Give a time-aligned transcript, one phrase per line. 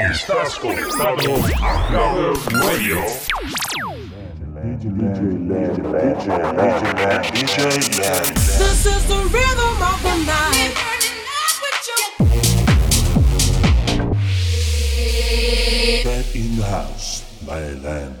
[0.00, 3.02] Estás conectado a Clubbers Radio.
[8.58, 10.74] This is the rhythm of the night.
[16.02, 18.20] Back in the house by LENN.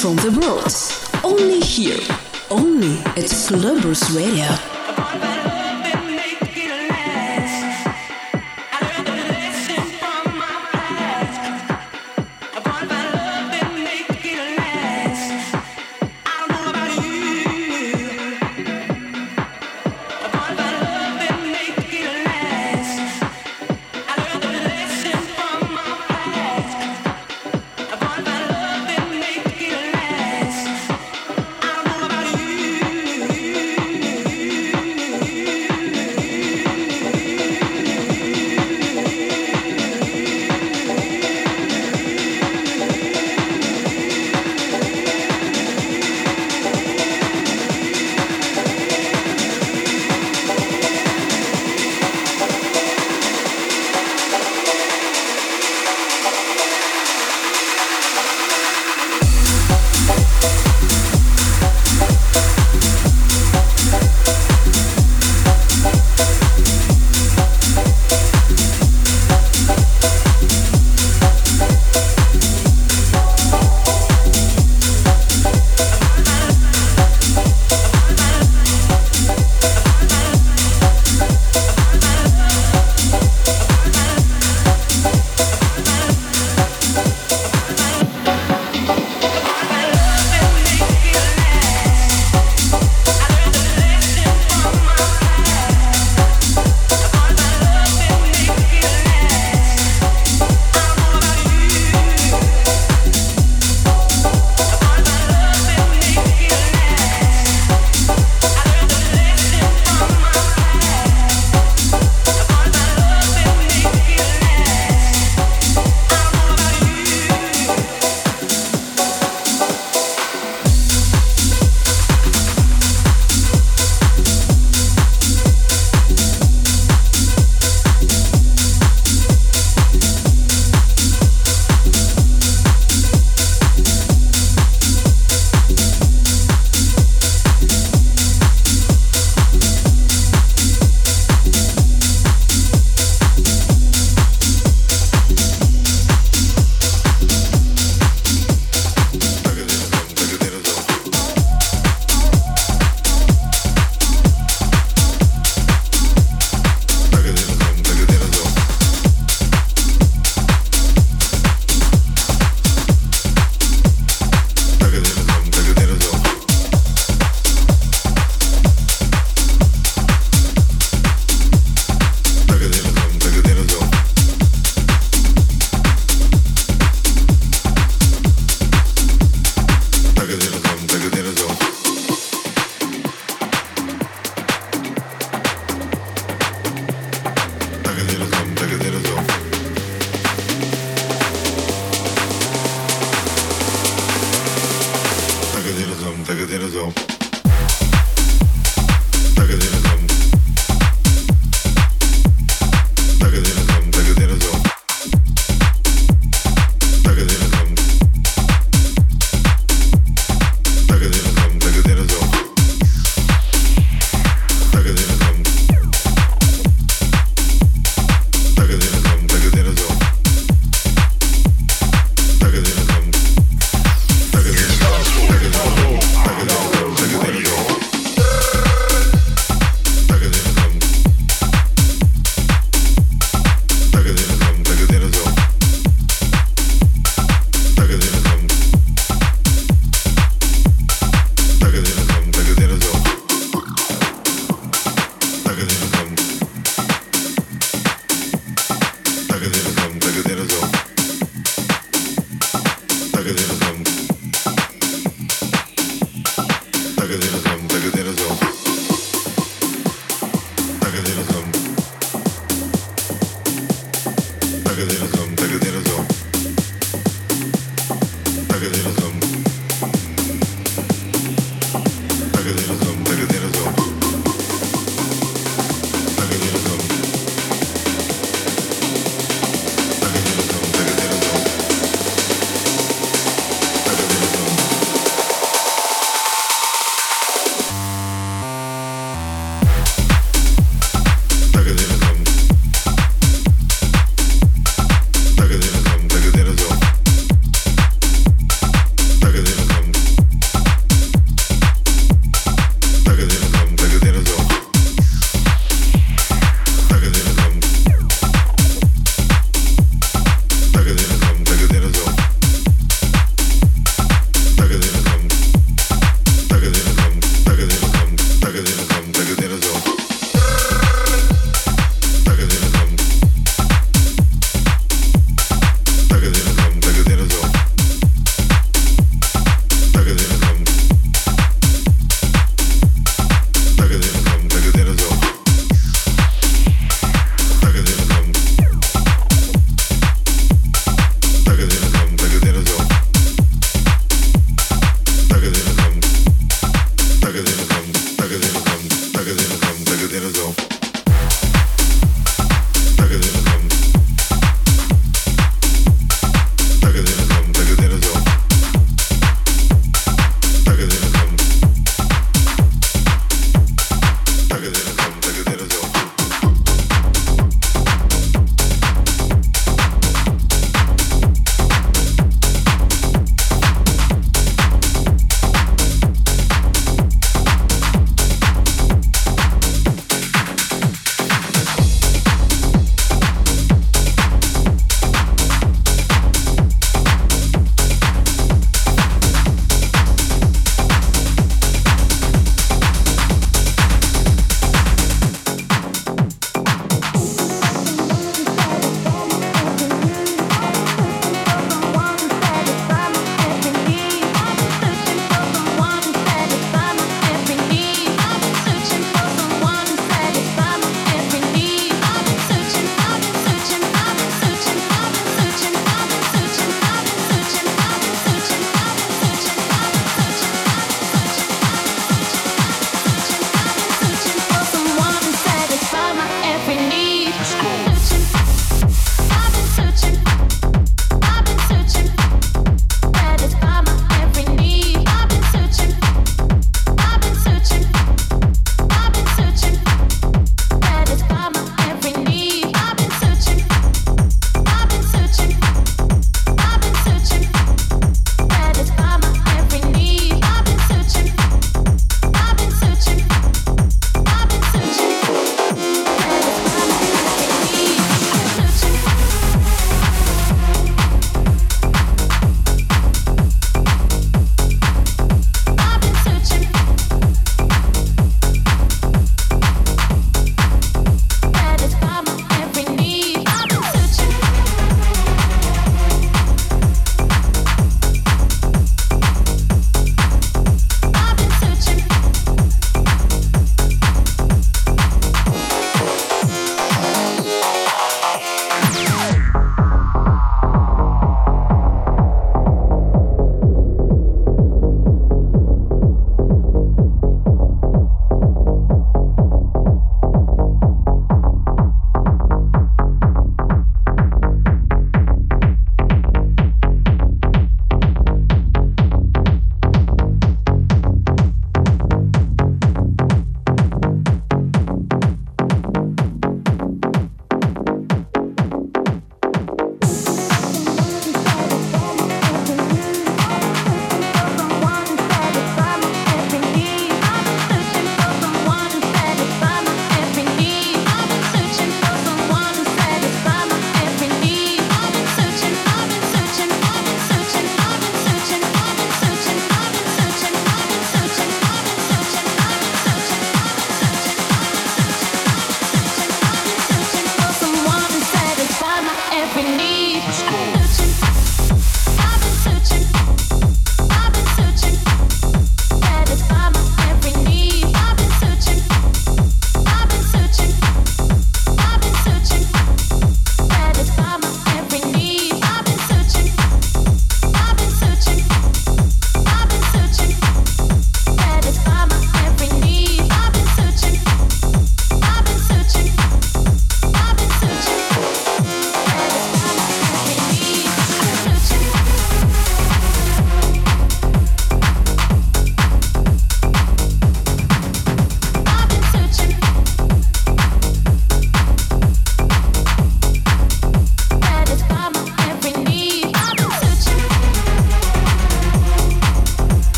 [0.00, 0.72] From the world.
[1.22, 2.00] Only here.
[2.50, 4.59] Only at Clubbers Radio.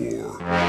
[0.00, 0.59] for.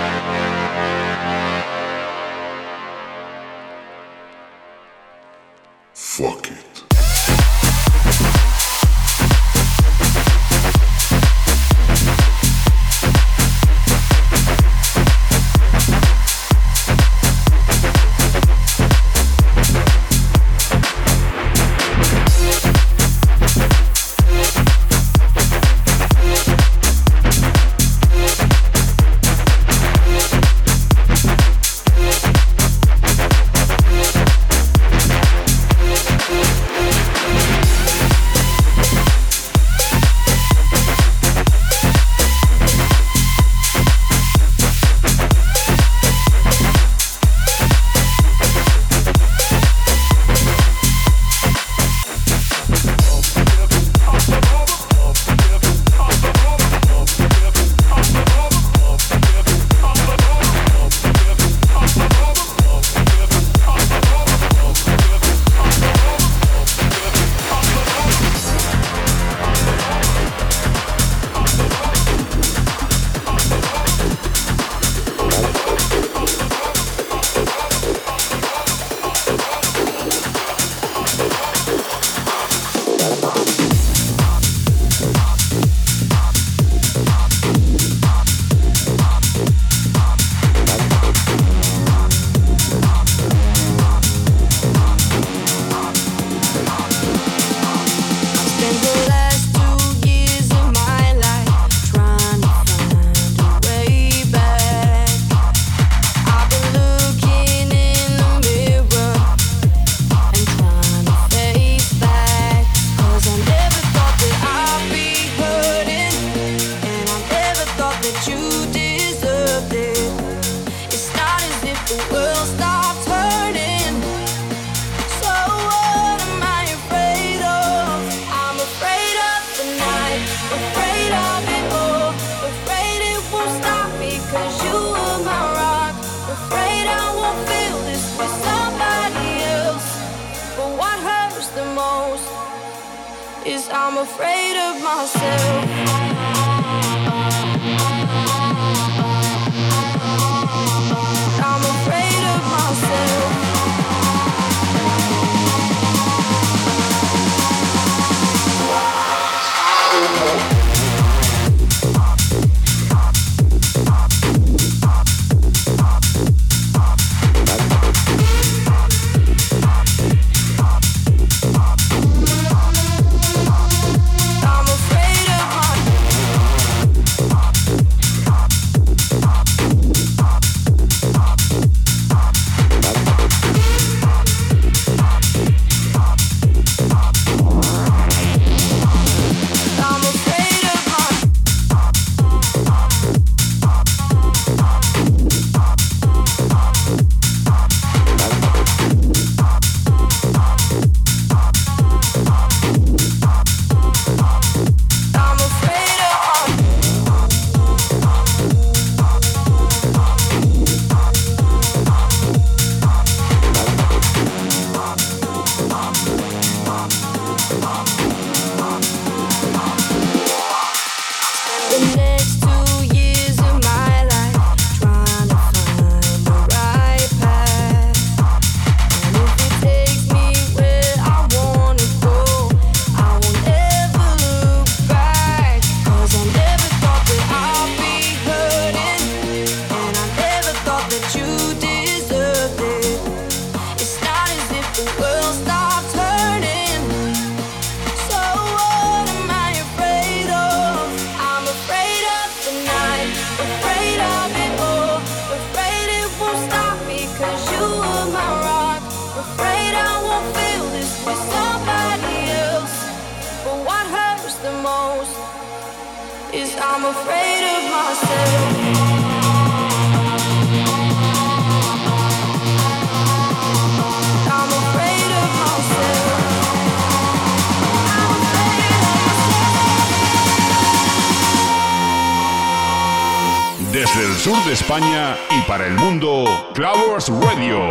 [284.17, 287.67] Sur de España y para el mundo, Clavers Radio.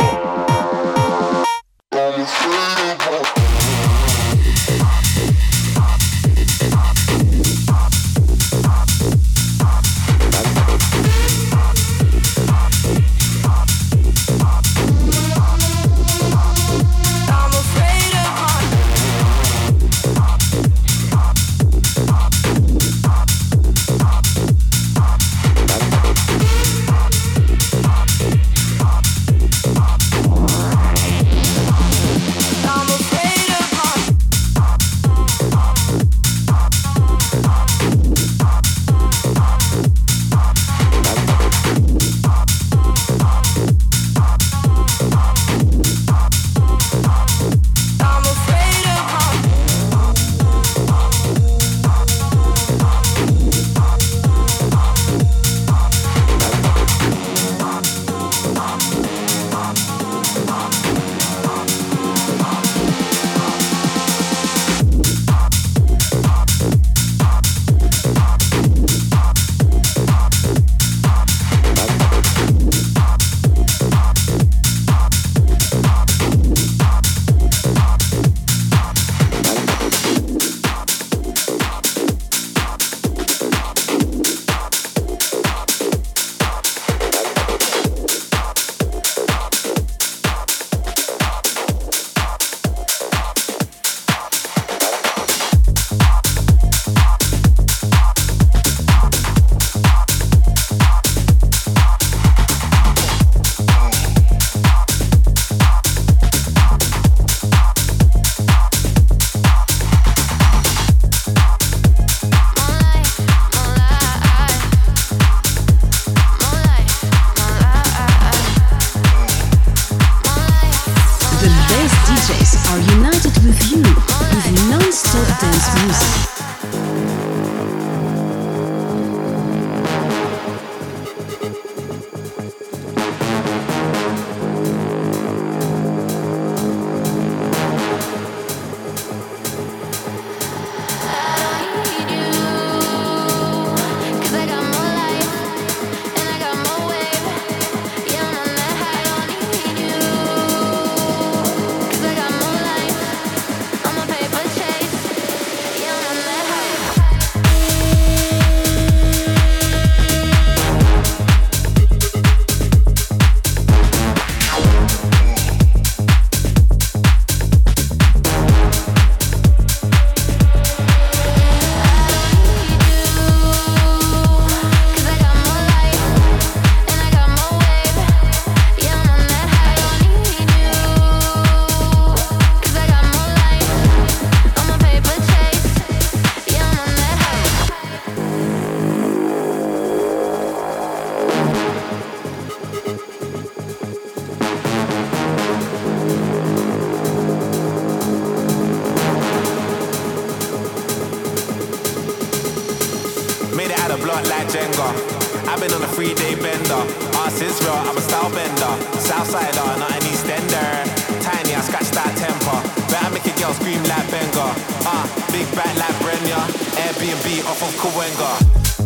[217.31, 218.31] beat off of Kawenga.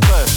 [0.06, 0.36] push.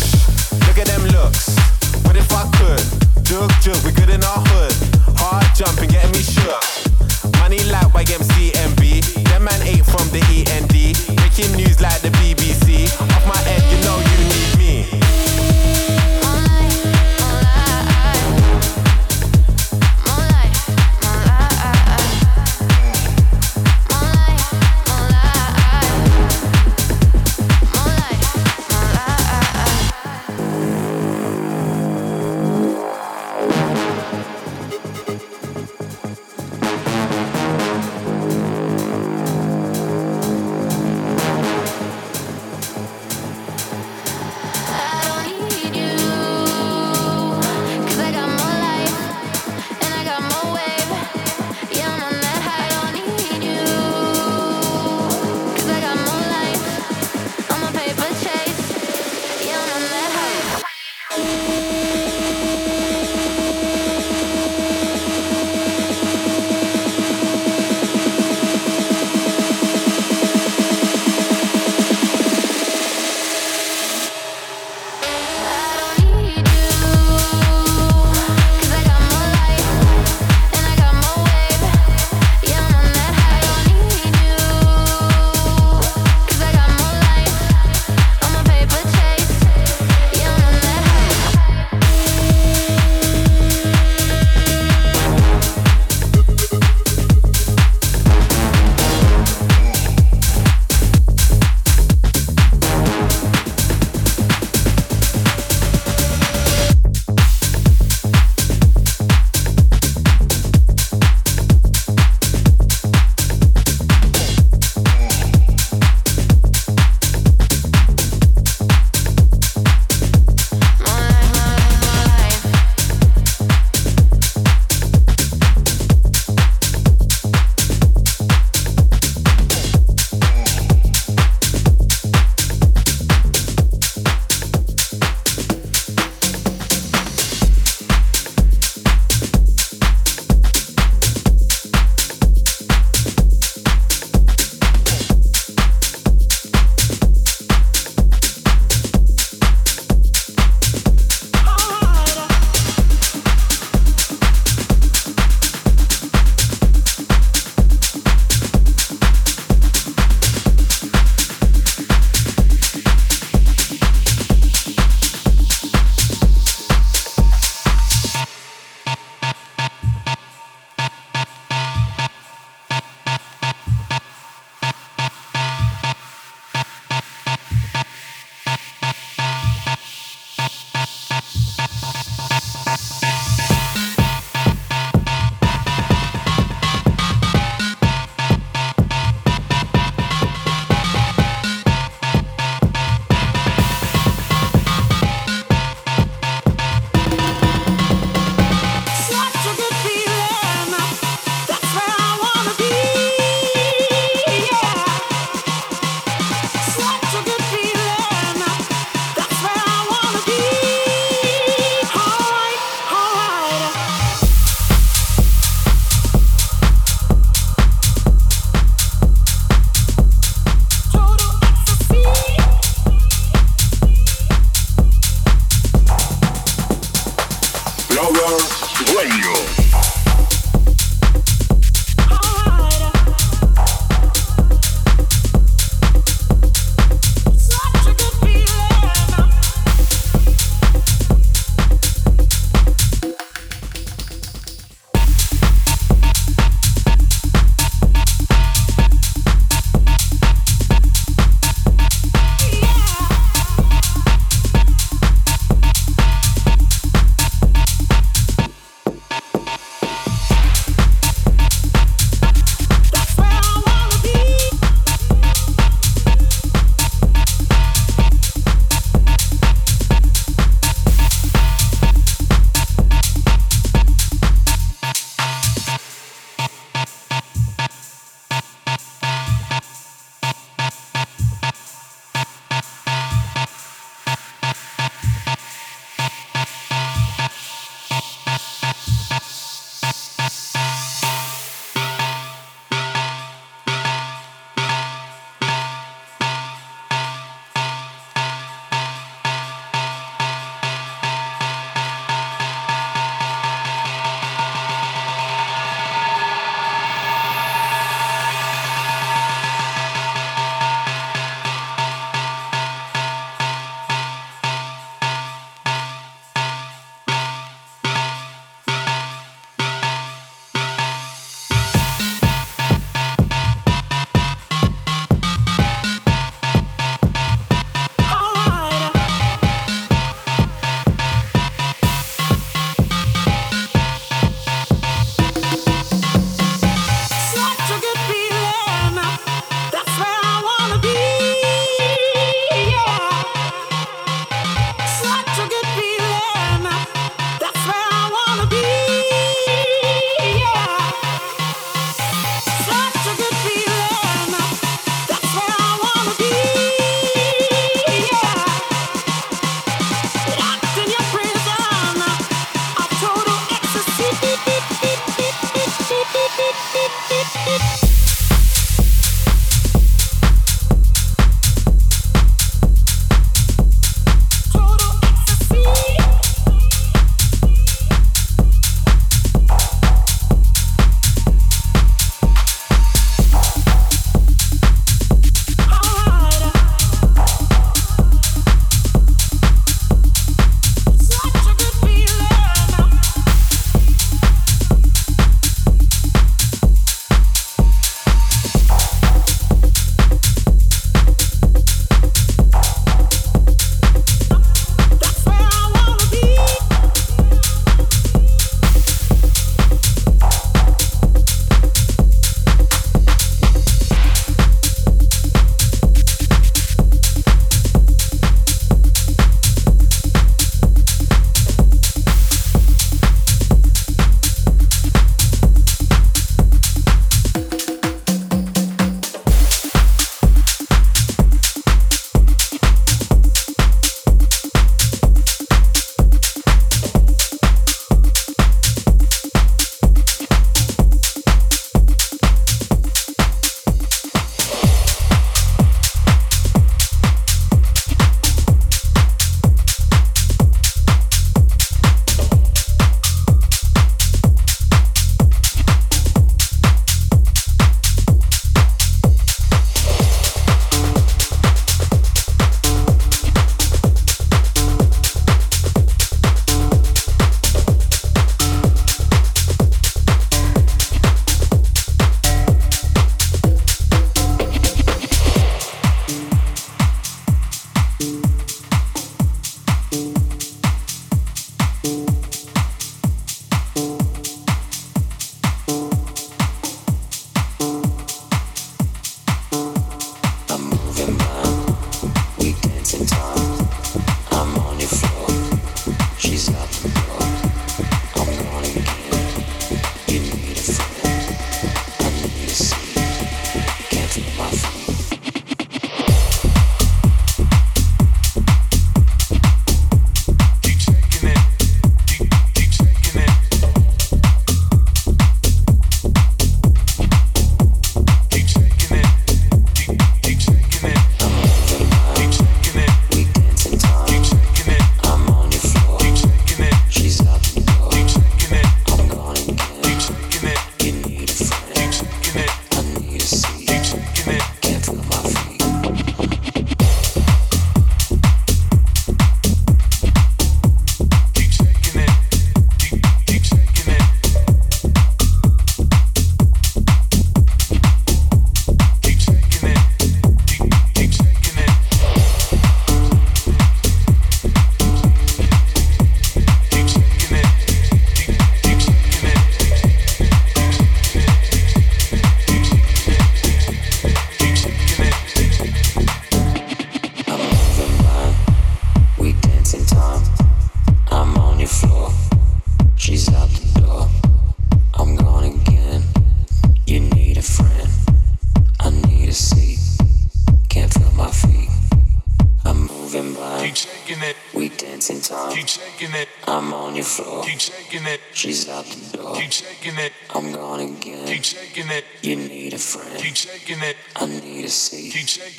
[0.67, 1.57] look at them looks.
[2.05, 2.85] What if I could?
[3.25, 4.73] Jug jug, we good in our hood.
[5.21, 6.63] Hard jumping, getting me shook.
[7.41, 9.25] Money like YMCMB.
[9.29, 10.77] That man ain't from the END.
[11.19, 12.89] Breaking news like the BBC.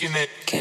[0.02, 0.59] Bounce,